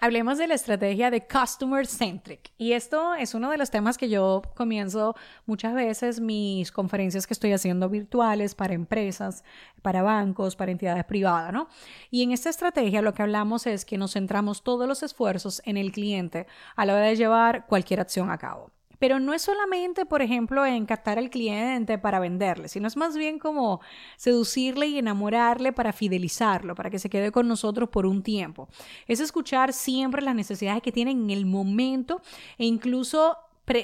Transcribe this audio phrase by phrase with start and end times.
[0.00, 2.52] Hablemos de la estrategia de Customer Centric.
[2.56, 7.34] Y esto es uno de los temas que yo comienzo muchas veces mis conferencias que
[7.34, 9.42] estoy haciendo virtuales para empresas,
[9.82, 11.68] para bancos, para entidades privadas, ¿no?
[12.12, 15.76] Y en esta estrategia lo que hablamos es que nos centramos todos los esfuerzos en
[15.76, 16.46] el cliente
[16.76, 18.70] a la hora de llevar cualquier acción a cabo.
[18.98, 23.16] Pero no es solamente, por ejemplo, en captar al cliente para venderle, sino es más
[23.16, 23.80] bien como
[24.16, 28.68] seducirle y enamorarle para fidelizarlo, para que se quede con nosotros por un tiempo.
[29.06, 32.20] Es escuchar siempre las necesidades que tienen en el momento
[32.58, 33.36] e incluso,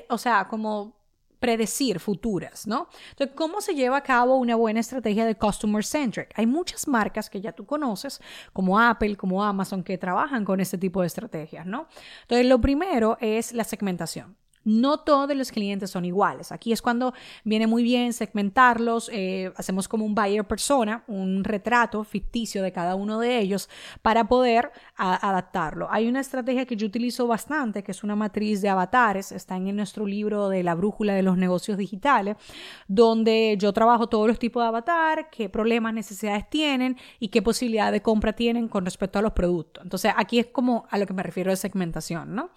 [0.08, 0.94] o sea, como
[1.44, 2.88] predecir futuras, ¿no?
[3.10, 6.32] Entonces, ¿cómo se lleva a cabo una buena estrategia de customer centric?
[6.38, 8.22] Hay muchas marcas que ya tú conoces,
[8.54, 11.86] como Apple, como Amazon, que trabajan con este tipo de estrategias, ¿no?
[12.22, 14.38] Entonces, lo primero es la segmentación.
[14.64, 16.52] No todos los clientes son iguales.
[16.52, 17.12] Aquí es cuando
[17.44, 22.94] viene muy bien segmentarlos, eh, hacemos como un buyer persona, un retrato ficticio de cada
[22.94, 23.68] uno de ellos
[24.02, 25.88] para poder adaptarlo.
[25.90, 29.74] Hay una estrategia que yo utilizo bastante, que es una matriz de avatares, está en
[29.76, 32.36] nuestro libro de la brújula de los negocios digitales,
[32.88, 37.92] donde yo trabajo todos los tipos de avatar, qué problemas, necesidades tienen y qué posibilidad
[37.92, 39.84] de compra tienen con respecto a los productos.
[39.84, 42.50] Entonces, aquí es como a lo que me refiero de segmentación, ¿no?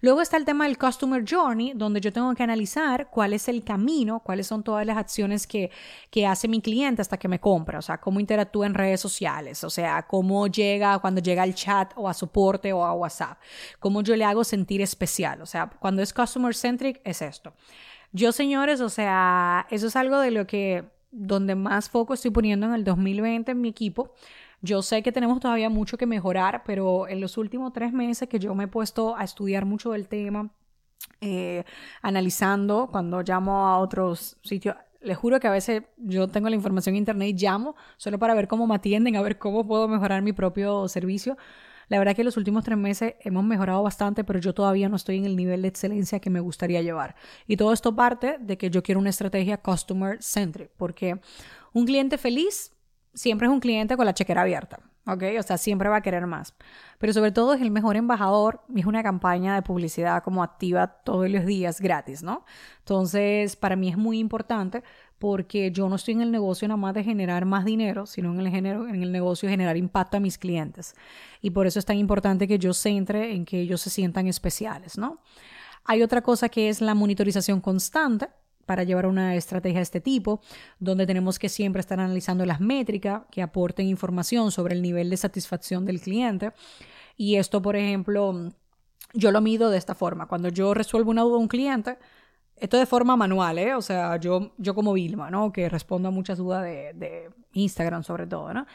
[0.00, 3.64] Luego está el tema del Customer Journey, donde yo tengo que analizar cuál es el
[3.64, 5.70] camino, cuáles son todas las acciones que,
[6.10, 9.64] que hace mi cliente hasta que me compra, o sea, cómo interactúa en redes sociales,
[9.64, 13.38] o sea, cómo llega cuando llega al chat o a soporte o a WhatsApp,
[13.80, 17.52] cómo yo le hago sentir especial, o sea, cuando es Customer Centric es esto.
[18.12, 22.66] Yo, señores, o sea, eso es algo de lo que, donde más foco estoy poniendo
[22.66, 24.14] en el 2020 en mi equipo
[24.60, 28.38] yo sé que tenemos todavía mucho que mejorar, pero en los últimos tres meses que
[28.38, 30.50] yo me he puesto a estudiar mucho del tema,
[31.20, 31.64] eh,
[32.02, 36.94] analizando cuando llamo a otros sitios, les juro que a veces yo tengo la información
[36.94, 40.22] en internet y llamo solo para ver cómo me atienden, a ver cómo puedo mejorar
[40.22, 41.36] mi propio servicio.
[41.88, 44.96] La verdad que en los últimos tres meses hemos mejorado bastante, pero yo todavía no
[44.96, 47.14] estoy en el nivel de excelencia que me gustaría llevar.
[47.46, 51.20] Y todo esto parte de que yo quiero una estrategia customer centric, porque
[51.72, 52.72] un cliente feliz
[53.18, 55.24] siempre es un cliente con la chequera abierta, ¿ok?
[55.38, 56.54] O sea, siempre va a querer más.
[56.98, 60.86] Pero sobre todo es el mejor embajador y es una campaña de publicidad como activa
[60.86, 62.44] todos los días gratis, ¿no?
[62.78, 64.84] Entonces, para mí es muy importante
[65.18, 68.40] porque yo no estoy en el negocio nada más de generar más dinero, sino en
[68.40, 70.94] el, en el negocio generar impacto a mis clientes.
[71.42, 74.96] Y por eso es tan importante que yo centre en que ellos se sientan especiales,
[74.96, 75.18] ¿no?
[75.84, 78.28] Hay otra cosa que es la monitorización constante
[78.68, 80.42] para llevar una estrategia de este tipo,
[80.78, 85.16] donde tenemos que siempre estar analizando las métricas que aporten información sobre el nivel de
[85.16, 86.52] satisfacción del cliente.
[87.16, 88.52] Y esto, por ejemplo,
[89.14, 90.26] yo lo mido de esta forma.
[90.26, 91.98] Cuando yo resuelvo una duda de un cliente,
[92.56, 93.74] esto de forma manual, ¿eh?
[93.74, 95.50] O sea, yo, yo como Vilma, ¿no?
[95.50, 98.66] Que respondo a muchas dudas de, de Instagram sobre todo, ¿no?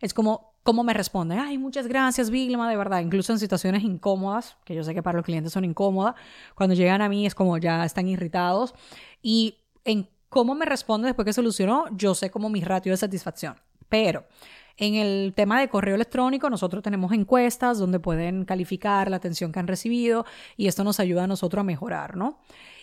[0.00, 1.38] Es como, ¿cómo me responden?
[1.38, 3.00] Ay, muchas gracias, Vilma, de verdad.
[3.00, 6.14] Incluso en situaciones incómodas, que yo sé que para los clientes son incómodas,
[6.54, 8.74] cuando llegan a mí es como ya están irritados.
[9.22, 13.56] Y en cómo me responde después que solucionó, yo sé como mi ratio de satisfacción.
[13.88, 14.24] Pero
[14.76, 19.58] en el tema de correo electrónico, nosotros tenemos encuestas donde pueden calificar la atención que
[19.58, 20.24] han recibido
[20.56, 22.38] y esto nos ayuda a nosotros a mejorar, ¿no?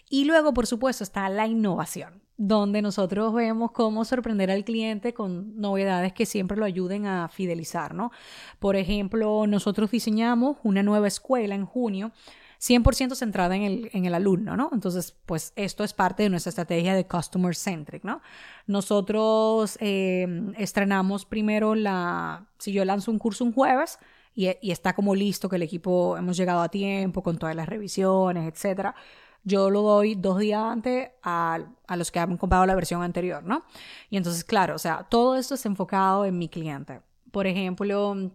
[0.10, 5.60] Y luego, por supuesto, está la innovación, donde nosotros vemos cómo sorprender al cliente con
[5.60, 8.12] novedades que siempre lo ayuden a fidelizar, ¿no?
[8.60, 12.12] Por ejemplo, nosotros diseñamos una nueva escuela en junio
[12.60, 14.70] 100% centrada en el, en el alumno, ¿no?
[14.74, 18.22] Entonces, pues esto es parte de nuestra estrategia de customer centric, ¿no?
[18.66, 24.00] Nosotros eh, estrenamos primero la, si yo lanzo un curso un jueves
[24.34, 27.68] y, y, está como listo, que el equipo hemos llegado a tiempo con todas las
[27.68, 28.96] revisiones, etcétera,
[29.44, 33.44] yo lo doy dos días antes a, a los que han comprado la versión anterior,
[33.44, 33.64] ¿no?
[34.10, 37.02] Y entonces, claro, o sea, todo esto es enfocado en mi cliente.
[37.32, 38.32] Por ejemplo,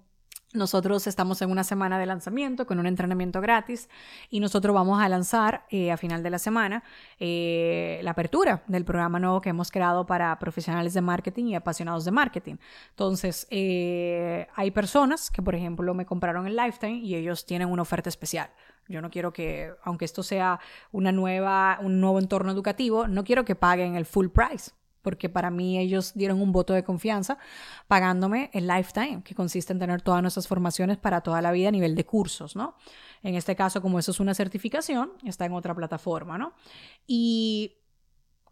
[0.53, 3.89] nosotros estamos en una semana de lanzamiento con un entrenamiento gratis
[4.29, 6.83] y nosotros vamos a lanzar eh, a final de la semana
[7.19, 12.05] eh, la apertura del programa nuevo que hemos creado para profesionales de marketing y apasionados
[12.05, 12.57] de marketing.
[12.91, 17.83] Entonces, eh, hay personas que, por ejemplo, me compraron el Lifetime y ellos tienen una
[17.83, 18.51] oferta especial.
[18.89, 20.61] Yo no quiero que, aunque esto sea
[20.91, 24.73] una nueva, un nuevo entorno educativo, no quiero que paguen el full price
[25.03, 27.39] porque para mí ellos dieron un voto de confianza
[27.89, 31.73] pagándome el lifetime, que consiste en tener todas nuestras formaciones para toda la vida a
[31.73, 32.77] nivel de cursos, ¿no?
[33.23, 36.55] En este caso, como eso es una certificación, está en otra plataforma, ¿no?
[37.07, 37.77] Y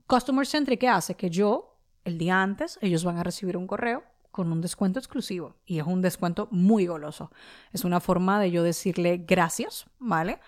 [0.06, 1.14] Customer Centric, ¿qué hace?
[1.14, 5.56] Que yo el día antes ellos van a recibir un correo con un descuento exclusivo
[5.67, 7.31] y es un descuento muy goloso.
[7.73, 10.41] Es una forma de yo decirle gracias, ¿vale?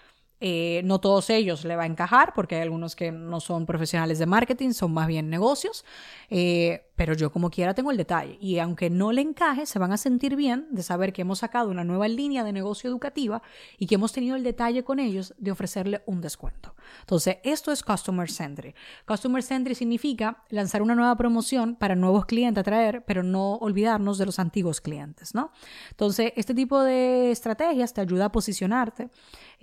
[0.45, 4.19] Eh, no todos ellos le va a encajar porque hay algunos que no son profesionales
[4.19, 5.85] de marketing, son más bien negocios,
[6.31, 9.93] eh, pero yo como quiera tengo el detalle y aunque no le encaje, se van
[9.93, 13.41] a sentir bien de saber que hemos sacado una nueva línea de negocio educativa
[13.79, 16.75] y que hemos tenido el detalle con ellos de ofrecerle un descuento.
[17.01, 18.75] Entonces, esto es Customer Centric.
[19.07, 24.19] Customer Centric significa lanzar una nueva promoción para nuevos clientes a traer, pero no olvidarnos
[24.19, 25.53] de los antiguos clientes, ¿no?
[25.91, 29.09] Entonces, este tipo de estrategias te ayuda a posicionarte,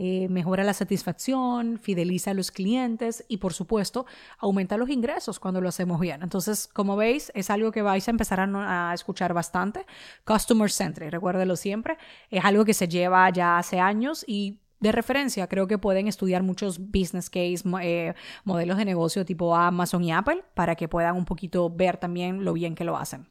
[0.01, 4.05] eh, mejora la satisfacción, fideliza a los clientes y, por supuesto,
[4.37, 6.23] aumenta los ingresos cuando lo hacemos bien.
[6.23, 9.85] Entonces, como veis, es algo que vais a empezar a, escuchar bastante.
[10.23, 11.97] Customer Centric, recuérdelo siempre,
[12.29, 16.43] es algo que se lleva ya hace años y de referencia, creo que pueden estudiar
[16.43, 18.13] muchos business case, eh,
[18.45, 22.53] modelos de negocio tipo Amazon y Apple para que puedan un poquito ver también lo
[22.53, 23.27] bien que lo hacen.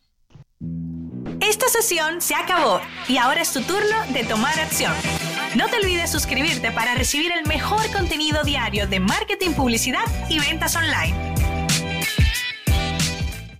[1.40, 2.78] Esta sesión se acabó
[3.08, 4.92] y ahora es tu turno de tomar acción.
[5.54, 10.76] No te olvides suscribirte para recibir el mejor contenido diario de marketing, publicidad y ventas
[10.76, 11.37] online.